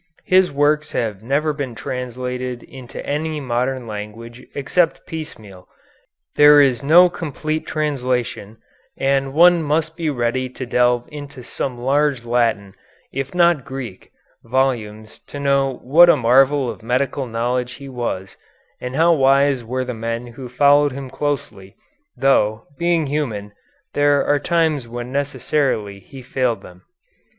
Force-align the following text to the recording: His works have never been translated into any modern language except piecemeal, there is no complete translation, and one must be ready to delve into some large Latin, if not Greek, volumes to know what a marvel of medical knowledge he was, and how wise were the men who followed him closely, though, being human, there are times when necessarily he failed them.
His 0.25 0.51
works 0.51 0.93
have 0.93 1.21
never 1.21 1.53
been 1.53 1.75
translated 1.75 2.63
into 2.63 3.05
any 3.05 3.39
modern 3.39 3.85
language 3.85 4.47
except 4.55 5.05
piecemeal, 5.05 5.67
there 6.37 6.59
is 6.59 6.81
no 6.81 7.07
complete 7.07 7.67
translation, 7.67 8.57
and 8.97 9.31
one 9.31 9.61
must 9.61 9.95
be 9.95 10.09
ready 10.09 10.49
to 10.49 10.65
delve 10.65 11.07
into 11.11 11.43
some 11.43 11.77
large 11.77 12.25
Latin, 12.25 12.73
if 13.13 13.35
not 13.35 13.63
Greek, 13.63 14.09
volumes 14.43 15.19
to 15.27 15.39
know 15.39 15.79
what 15.83 16.09
a 16.09 16.15
marvel 16.17 16.67
of 16.67 16.81
medical 16.81 17.27
knowledge 17.27 17.73
he 17.73 17.87
was, 17.87 18.37
and 18.81 18.95
how 18.95 19.13
wise 19.13 19.63
were 19.63 19.85
the 19.85 19.93
men 19.93 20.25
who 20.25 20.49
followed 20.49 20.93
him 20.93 21.11
closely, 21.11 21.75
though, 22.17 22.65
being 22.75 23.05
human, 23.05 23.51
there 23.93 24.25
are 24.25 24.39
times 24.39 24.87
when 24.87 25.11
necessarily 25.11 25.99
he 25.99 26.23
failed 26.23 26.63
them. 26.63 26.81